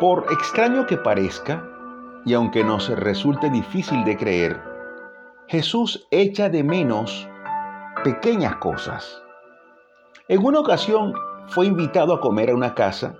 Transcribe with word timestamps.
Por 0.00 0.26
extraño 0.30 0.86
que 0.86 0.96
parezca, 0.96 1.68
y 2.24 2.32
aunque 2.32 2.62
nos 2.62 2.88
resulte 2.88 3.50
difícil 3.50 4.04
de 4.04 4.16
creer, 4.16 4.62
Jesús 5.48 6.06
echa 6.12 6.48
de 6.48 6.62
menos 6.62 7.28
pequeñas 8.04 8.56
cosas. 8.56 9.20
En 10.28 10.44
una 10.44 10.60
ocasión 10.60 11.14
fue 11.48 11.66
invitado 11.66 12.14
a 12.14 12.20
comer 12.20 12.50
a 12.50 12.54
una 12.54 12.76
casa 12.76 13.16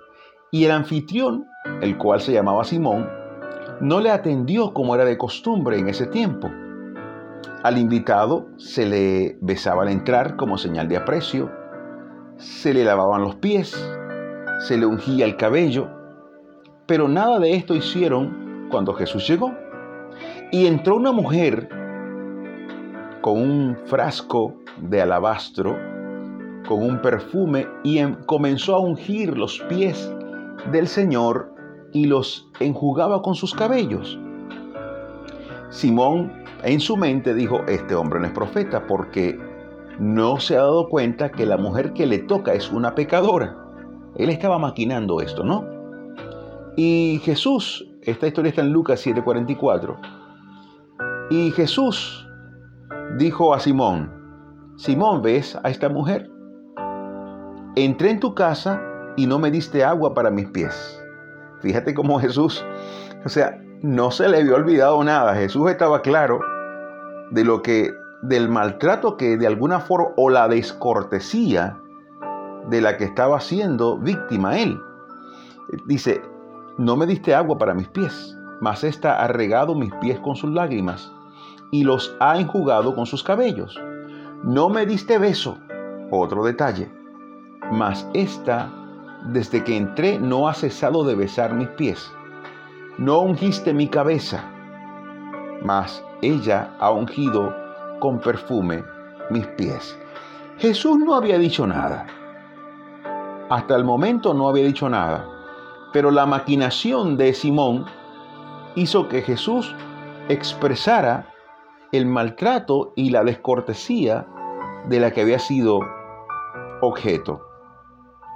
y 0.51 0.63
el 0.63 0.71
anfitrión, 0.71 1.47
el 1.81 1.97
cual 1.97 2.21
se 2.21 2.31
llamaba 2.31 2.63
Simón, 2.63 3.09
no 3.81 3.99
le 3.99 4.09
atendió 4.09 4.73
como 4.73 4.95
era 4.95 5.03
de 5.03 5.17
costumbre 5.17 5.77
en 5.77 5.89
ese 5.89 6.07
tiempo. 6.07 6.49
Al 7.61 7.77
invitado 7.77 8.47
se 8.55 8.85
le 8.85 9.37
besaba 9.41 9.83
al 9.83 9.89
entrar 9.89 10.37
como 10.37 10.57
señal 10.57 10.87
de 10.87 10.95
aprecio, 10.95 11.51
se 12.37 12.73
le 12.73 12.85
lavaban 12.85 13.21
los 13.21 13.35
pies, 13.35 13.75
se 14.61 14.77
le 14.77 14.85
ungía 14.85 15.25
el 15.25 15.35
cabello, 15.35 15.98
pero 16.89 17.07
nada 17.07 17.37
de 17.37 17.53
esto 17.53 17.75
hicieron 17.75 18.67
cuando 18.71 18.95
Jesús 18.95 19.27
llegó. 19.27 19.53
Y 20.51 20.65
entró 20.65 20.95
una 20.95 21.11
mujer 21.11 21.69
con 23.21 23.39
un 23.39 23.77
frasco 23.85 24.55
de 24.81 24.99
alabastro, 24.99 25.77
con 26.67 26.81
un 26.81 26.99
perfume, 26.99 27.67
y 27.83 27.99
em, 27.99 28.15
comenzó 28.25 28.73
a 28.73 28.79
ungir 28.79 29.37
los 29.37 29.59
pies 29.69 30.11
del 30.71 30.87
Señor 30.87 31.53
y 31.93 32.05
los 32.05 32.49
enjugaba 32.59 33.21
con 33.21 33.35
sus 33.35 33.53
cabellos. 33.53 34.19
Simón 35.69 36.43
en 36.63 36.79
su 36.79 36.97
mente 36.97 37.35
dijo, 37.35 37.61
este 37.67 37.93
hombre 37.93 38.19
no 38.19 38.25
es 38.25 38.33
profeta 38.33 38.87
porque 38.87 39.39
no 39.99 40.39
se 40.39 40.55
ha 40.55 40.61
dado 40.61 40.89
cuenta 40.89 41.29
que 41.29 41.45
la 41.45 41.57
mujer 41.57 41.93
que 41.93 42.07
le 42.07 42.17
toca 42.17 42.53
es 42.53 42.71
una 42.71 42.95
pecadora. 42.95 43.55
Él 44.15 44.31
estaba 44.31 44.57
maquinando 44.57 45.21
esto, 45.21 45.43
¿no? 45.43 45.78
Y 46.81 47.19
Jesús, 47.25 47.85
esta 48.03 48.27
historia 48.27 48.51
está 48.51 48.61
en 48.61 48.71
Lucas 48.71 49.05
7:44, 49.05 49.99
y 51.29 51.51
Jesús 51.51 52.25
dijo 53.17 53.53
a 53.53 53.59
Simón, 53.59 54.09
Simón, 54.77 55.21
¿ves 55.21 55.59
a 55.61 55.69
esta 55.69 55.89
mujer? 55.89 56.31
Entré 57.75 58.11
en 58.11 58.21
tu 58.21 58.33
casa 58.33 58.81
y 59.17 59.27
no 59.27 59.39
me 59.39 59.51
diste 59.51 59.83
agua 59.83 60.13
para 60.13 60.31
mis 60.31 60.47
pies. 60.51 61.03
Fíjate 61.59 61.93
cómo 61.93 62.17
Jesús, 62.17 62.65
o 63.25 63.27
sea, 63.27 63.61
no 63.81 64.09
se 64.09 64.29
le 64.29 64.37
había 64.37 64.55
olvidado 64.55 65.03
nada. 65.03 65.35
Jesús 65.35 65.69
estaba 65.69 66.01
claro 66.01 66.39
de 67.31 67.43
lo 67.43 67.61
que, 67.61 67.91
del 68.21 68.47
maltrato 68.47 69.17
que 69.17 69.35
de 69.35 69.47
alguna 69.47 69.81
forma, 69.81 70.13
o 70.15 70.29
la 70.29 70.47
descortesía 70.47 71.77
de 72.69 72.79
la 72.79 72.95
que 72.95 73.03
estaba 73.03 73.41
siendo 73.41 73.97
víctima 73.97 74.57
él. 74.57 74.79
Dice, 75.85 76.21
no 76.79 76.95
me 76.95 77.05
diste 77.05 77.35
agua 77.35 77.57
para 77.57 77.73
mis 77.73 77.89
pies, 77.89 78.37
mas 78.61 78.85
ésta 78.85 79.21
ha 79.21 79.27
regado 79.27 79.75
mis 79.75 79.93
pies 79.95 80.17
con 80.21 80.37
sus 80.37 80.49
lágrimas 80.49 81.11
y 81.71 81.83
los 81.83 82.15
ha 82.21 82.39
enjugado 82.39 82.95
con 82.95 83.05
sus 83.05 83.21
cabellos. 83.21 83.77
No 84.43 84.69
me 84.69 84.85
diste 84.85 85.17
beso, 85.17 85.57
otro 86.09 86.45
detalle, 86.45 86.89
mas 87.73 88.07
esta 88.13 88.71
desde 89.25 89.61
que 89.61 89.75
entré 89.75 90.19
no 90.19 90.47
ha 90.47 90.53
cesado 90.53 91.03
de 91.03 91.15
besar 91.15 91.53
mis 91.53 91.67
pies. 91.67 92.09
No 92.97 93.19
ungiste 93.19 93.73
mi 93.73 93.89
cabeza, 93.89 94.41
mas 95.65 96.01
ella 96.21 96.73
ha 96.79 96.91
ungido 96.91 97.53
con 97.99 98.19
perfume 98.19 98.85
mis 99.29 99.45
pies. 99.47 99.99
Jesús 100.59 100.97
no 100.97 101.15
había 101.15 101.37
dicho 101.37 101.67
nada. 101.67 102.07
Hasta 103.49 103.75
el 103.75 103.83
momento 103.83 104.33
no 104.33 104.47
había 104.47 104.63
dicho 104.63 104.87
nada. 104.87 105.38
Pero 105.91 106.11
la 106.11 106.25
maquinación 106.25 107.17
de 107.17 107.33
Simón 107.33 107.85
hizo 108.75 109.07
que 109.07 109.21
Jesús 109.21 109.75
expresara 110.29 111.33
el 111.91 112.05
maltrato 112.05 112.93
y 112.95 113.09
la 113.09 113.23
descortesía 113.23 114.27
de 114.87 114.99
la 114.99 115.11
que 115.11 115.21
había 115.21 115.39
sido 115.39 115.79
objeto. 116.81 117.41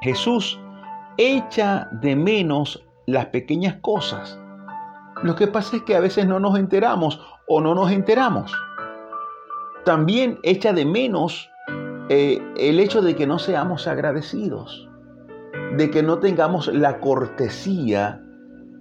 Jesús 0.02 0.60
echa 1.18 1.88
de 1.92 2.16
menos 2.16 2.84
las 3.06 3.28
pequeñas 3.28 3.76
cosas. 3.82 4.40
Lo 5.22 5.36
que 5.36 5.48
pasa 5.48 5.78
es 5.78 5.84
que 5.84 5.96
a 5.96 6.00
veces 6.00 6.26
no 6.26 6.40
nos 6.40 6.58
enteramos 6.58 7.22
o 7.48 7.62
no 7.62 7.76
nos 7.76 7.92
enteramos. 7.92 8.52
También 9.86 10.40
echa 10.44 10.74
de 10.74 10.86
menos 10.86 11.50
eh, 12.10 12.42
el 12.58 12.80
hecho 12.80 13.02
de 13.02 13.16
que 13.16 13.28
no 13.28 13.40
seamos 13.40 13.88
agradecidos, 13.88 14.90
de 15.78 15.90
que 15.90 16.04
no 16.04 16.20
tengamos 16.20 16.68
la 16.68 17.00
cortesía 17.00 18.22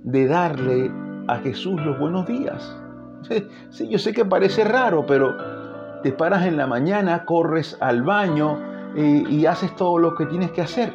de 0.04 0.26
darle 0.26 0.90
a 1.28 1.36
Jesús 1.38 1.80
los 1.82 1.98
buenos 1.98 2.26
días. 2.26 2.76
Sí, 3.70 3.88
yo 3.88 3.98
sé 3.98 4.12
que 4.12 4.24
parece 4.24 4.64
raro, 4.64 5.06
pero 5.06 5.36
te 6.02 6.12
paras 6.12 6.44
en 6.44 6.56
la 6.56 6.66
mañana, 6.66 7.24
corres 7.24 7.78
al 7.80 8.02
baño 8.02 8.58
eh, 8.96 9.24
y 9.30 9.46
haces 9.46 9.74
todo 9.76 9.98
lo 9.98 10.16
que 10.16 10.26
tienes 10.26 10.50
que 10.50 10.60
hacer 10.60 10.92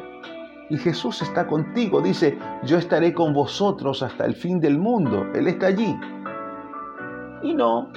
y 0.70 0.76
Jesús 0.76 1.22
está 1.22 1.46
contigo. 1.46 2.00
Dice, 2.00 2.38
yo 2.64 2.78
estaré 2.78 3.14
con 3.14 3.32
vosotros 3.32 4.02
hasta 4.02 4.26
el 4.26 4.34
fin 4.34 4.60
del 4.60 4.78
mundo. 4.78 5.26
Él 5.34 5.48
está 5.48 5.68
allí. 5.68 5.96
Y 7.42 7.54
no, 7.54 7.88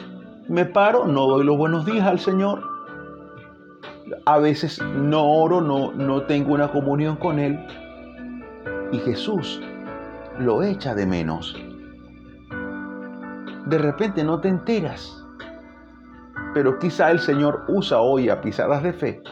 me 0.47 0.65
paro, 0.65 1.05
no 1.05 1.27
doy 1.27 1.45
los 1.45 1.57
buenos 1.57 1.85
días 1.85 2.07
al 2.07 2.19
Señor. 2.19 2.63
A 4.25 4.39
veces 4.39 4.81
no 4.81 5.25
oro, 5.25 5.61
no, 5.61 5.91
no 5.93 6.23
tengo 6.23 6.53
una 6.53 6.71
comunión 6.71 7.15
con 7.17 7.39
Él. 7.39 7.59
Y 8.91 8.99
Jesús 8.99 9.61
lo 10.37 10.63
echa 10.63 10.93
de 10.93 11.05
menos. 11.05 11.55
De 13.65 13.77
repente 13.77 14.23
no 14.23 14.41
te 14.41 14.49
enteras. 14.49 15.17
Pero 16.53 16.77
quizá 16.77 17.11
el 17.11 17.19
Señor 17.19 17.63
usa 17.69 17.99
hoy 17.99 18.29
a 18.29 18.41
pisadas 18.41 18.83
de 18.83 18.91
fe 18.91 19.23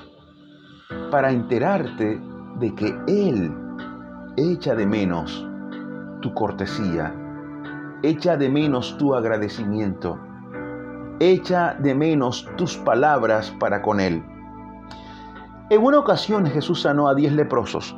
para 1.11 1.31
enterarte 1.31 2.21
de 2.59 2.75
que 2.75 2.97
Él 3.07 3.53
echa 4.37 4.75
de 4.75 4.85
menos 4.85 5.45
tu 6.21 6.33
cortesía, 6.33 7.13
echa 8.03 8.37
de 8.37 8.49
menos 8.49 8.97
tu 8.97 9.13
agradecimiento, 9.13 10.17
echa 11.19 11.73
de 11.73 11.95
menos 11.95 12.47
tus 12.55 12.77
palabras 12.77 13.51
para 13.59 13.81
con 13.81 13.99
Él. 13.99 14.23
En 15.69 15.83
una 15.83 15.99
ocasión 15.99 16.45
Jesús 16.45 16.81
sanó 16.81 17.09
a 17.09 17.15
diez 17.15 17.33
leprosos 17.33 17.95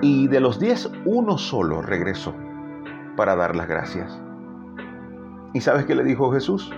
y 0.00 0.28
de 0.28 0.40
los 0.40 0.58
diez 0.58 0.90
uno 1.04 1.38
solo 1.38 1.82
regresó 1.82 2.34
para 3.16 3.34
dar 3.34 3.56
las 3.56 3.68
gracias. 3.68 4.20
¿Y 5.54 5.60
sabes 5.60 5.86
qué 5.86 5.94
le 5.94 6.04
dijo 6.04 6.32
Jesús? 6.32 6.70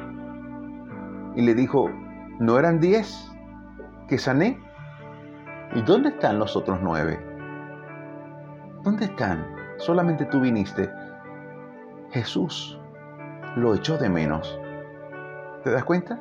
Y 1.36 1.42
le 1.42 1.54
dijo, 1.54 1.90
¿no 2.38 2.58
eran 2.58 2.80
diez 2.80 3.30
que 4.08 4.18
sané? 4.18 4.58
¿Y 5.74 5.82
dónde 5.82 6.10
están 6.10 6.38
los 6.38 6.56
otros 6.56 6.78
nueve? 6.82 7.18
¿Dónde 8.82 9.04
están? 9.04 9.46
Solamente 9.76 10.24
tú 10.24 10.40
viniste. 10.40 10.90
Jesús 12.10 12.80
lo 13.56 13.74
echó 13.74 13.98
de 13.98 14.08
menos. 14.08 14.58
¿Te 15.62 15.70
das 15.70 15.84
cuenta? 15.84 16.18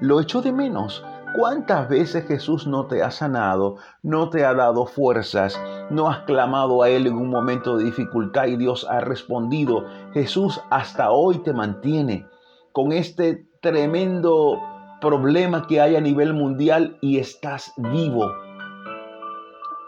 Lo 0.00 0.20
echó 0.20 0.40
de 0.40 0.52
menos. 0.52 1.04
¿Cuántas 1.36 1.88
veces 1.88 2.26
Jesús 2.26 2.66
no 2.66 2.86
te 2.86 3.02
ha 3.02 3.10
sanado, 3.10 3.76
no 4.02 4.28
te 4.30 4.44
ha 4.44 4.54
dado 4.54 4.86
fuerzas, 4.86 5.60
no 5.90 6.08
has 6.08 6.20
clamado 6.20 6.82
a 6.82 6.88
Él 6.88 7.06
en 7.06 7.16
un 7.16 7.30
momento 7.30 7.76
de 7.76 7.84
dificultad 7.84 8.46
y 8.46 8.56
Dios 8.56 8.86
ha 8.88 9.00
respondido? 9.00 9.84
Jesús 10.12 10.60
hasta 10.70 11.10
hoy 11.10 11.38
te 11.38 11.52
mantiene 11.52 12.26
con 12.72 12.92
este 12.92 13.46
tremendo 13.60 14.60
problema 15.00 15.66
que 15.66 15.80
hay 15.80 15.96
a 15.96 16.00
nivel 16.00 16.34
mundial 16.34 16.98
y 17.00 17.18
estás 17.18 17.72
vivo 17.76 18.28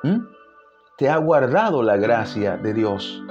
¿Mm? 0.03 0.21
Te 0.97 1.11
ha 1.11 1.19
guardado 1.19 1.83
la 1.83 1.97
gracia 1.97 2.57
de 2.57 2.73
Dios. 2.73 3.23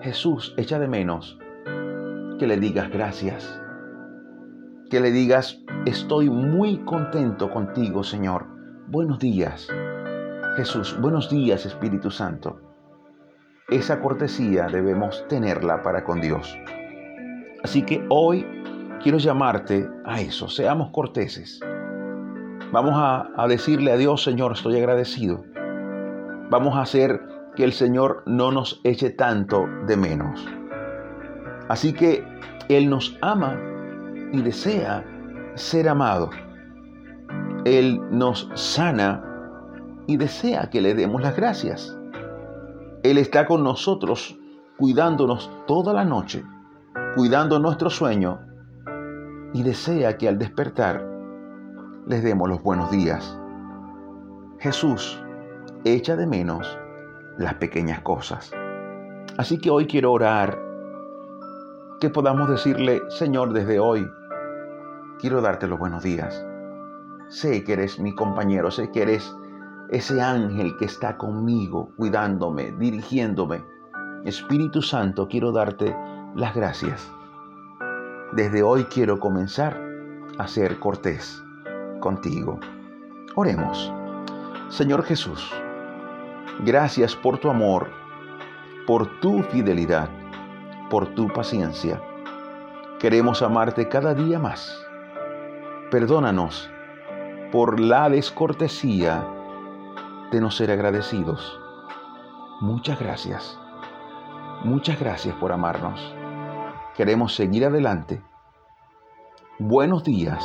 Jesús 0.00 0.54
echa 0.56 0.78
de 0.78 0.86
menos 0.86 1.36
que 2.38 2.46
le 2.46 2.58
digas 2.58 2.90
gracias. 2.90 3.60
Que 4.90 5.00
le 5.00 5.10
digas, 5.10 5.60
estoy 5.86 6.30
muy 6.30 6.78
contento 6.84 7.50
contigo, 7.50 8.02
Señor. 8.02 8.46
Buenos 8.88 9.18
días. 9.18 9.68
Jesús, 10.56 10.98
buenos 11.00 11.28
días, 11.30 11.66
Espíritu 11.66 12.10
Santo. 12.10 12.60
Esa 13.68 14.00
cortesía 14.00 14.66
debemos 14.66 15.26
tenerla 15.28 15.82
para 15.82 16.04
con 16.04 16.20
Dios. 16.20 16.56
Así 17.62 17.82
que 17.82 18.04
hoy 18.08 18.46
quiero 19.02 19.18
llamarte 19.18 19.88
a 20.04 20.20
eso, 20.20 20.48
seamos 20.48 20.90
corteses. 20.90 21.60
Vamos 22.72 22.94
a, 22.94 23.28
a 23.36 23.46
decirle 23.46 23.92
a 23.92 23.96
Dios, 23.96 24.22
Señor, 24.22 24.52
estoy 24.52 24.78
agradecido 24.78 25.44
vamos 26.50 26.76
a 26.76 26.82
hacer 26.82 27.20
que 27.56 27.64
el 27.64 27.72
Señor 27.72 28.22
no 28.26 28.50
nos 28.50 28.80
eche 28.84 29.10
tanto 29.10 29.66
de 29.86 29.96
menos. 29.96 30.46
Así 31.68 31.92
que 31.92 32.24
Él 32.68 32.88
nos 32.88 33.16
ama 33.20 33.58
y 34.32 34.42
desea 34.42 35.04
ser 35.54 35.88
amado. 35.88 36.30
Él 37.64 38.00
nos 38.10 38.48
sana 38.54 39.24
y 40.06 40.16
desea 40.16 40.70
que 40.70 40.80
le 40.80 40.94
demos 40.94 41.20
las 41.20 41.36
gracias. 41.36 41.96
Él 43.02 43.18
está 43.18 43.46
con 43.46 43.62
nosotros, 43.62 44.38
cuidándonos 44.78 45.50
toda 45.66 45.92
la 45.92 46.04
noche, 46.04 46.44
cuidando 47.14 47.58
nuestro 47.58 47.90
sueño 47.90 48.40
y 49.52 49.62
desea 49.62 50.16
que 50.16 50.28
al 50.28 50.38
despertar 50.38 51.06
les 52.06 52.22
demos 52.22 52.48
los 52.48 52.62
buenos 52.62 52.90
días. 52.90 53.38
Jesús 54.60 55.22
echa 55.84 56.16
de 56.16 56.26
menos 56.26 56.78
las 57.38 57.54
pequeñas 57.54 58.00
cosas. 58.00 58.50
Así 59.36 59.58
que 59.58 59.70
hoy 59.70 59.86
quiero 59.86 60.12
orar 60.12 60.58
que 62.00 62.10
podamos 62.10 62.48
decirle, 62.48 63.00
Señor, 63.08 63.52
desde 63.52 63.78
hoy 63.78 64.06
quiero 65.18 65.40
darte 65.40 65.66
los 65.66 65.78
buenos 65.78 66.02
días. 66.02 66.44
Sé 67.28 67.64
que 67.64 67.74
eres 67.74 67.98
mi 67.98 68.14
compañero, 68.14 68.70
sé 68.70 68.90
que 68.90 69.02
eres 69.02 69.34
ese 69.90 70.20
ángel 70.20 70.76
que 70.78 70.84
está 70.84 71.16
conmigo, 71.18 71.90
cuidándome, 71.96 72.72
dirigiéndome. 72.72 73.64
Espíritu 74.24 74.82
Santo, 74.82 75.28
quiero 75.28 75.52
darte 75.52 75.94
las 76.34 76.54
gracias. 76.54 77.10
Desde 78.32 78.62
hoy 78.62 78.84
quiero 78.84 79.18
comenzar 79.18 79.78
a 80.38 80.46
ser 80.46 80.78
cortés 80.78 81.42
contigo. 82.00 82.60
Oremos. 83.34 83.92
Señor 84.68 85.02
Jesús, 85.02 85.50
gracias 86.64 87.16
por 87.16 87.38
tu 87.38 87.50
amor, 87.50 87.88
por 88.86 89.20
tu 89.20 89.42
fidelidad, 89.44 90.10
por 90.90 91.14
tu 91.14 91.28
paciencia. 91.28 92.00
Queremos 92.98 93.42
amarte 93.42 93.88
cada 93.88 94.12
día 94.14 94.38
más. 94.38 94.87
Perdónanos 95.90 96.70
por 97.50 97.80
la 97.80 98.10
descortesía 98.10 99.26
de 100.30 100.38
no 100.38 100.50
ser 100.50 100.70
agradecidos. 100.70 101.58
Muchas 102.60 103.00
gracias. 103.00 103.58
Muchas 104.64 105.00
gracias 105.00 105.34
por 105.36 105.50
amarnos. 105.50 106.14
Queremos 106.94 107.34
seguir 107.34 107.64
adelante. 107.64 108.22
Buenos 109.58 110.04
días, 110.04 110.44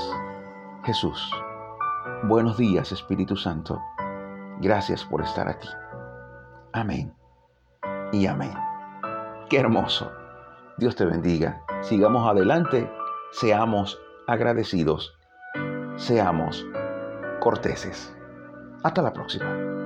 Jesús. 0.85 1.29
Buenos 2.23 2.55
días, 2.55 2.93
Espíritu 2.93 3.35
Santo. 3.35 3.81
Gracias 4.61 5.03
por 5.03 5.21
estar 5.21 5.49
aquí. 5.49 5.69
Amén 6.71 7.13
y 8.13 8.27
amén. 8.27 8.53
Qué 9.49 9.59
hermoso. 9.59 10.09
Dios 10.77 10.95
te 10.95 11.03
bendiga. 11.03 11.61
Sigamos 11.81 12.29
adelante. 12.29 12.89
Seamos 13.31 13.99
agradecidos. 14.25 15.17
Seamos 15.97 16.65
corteses. 17.39 18.11
Hasta 18.83 19.01
la 19.01 19.13
próxima. 19.13 19.82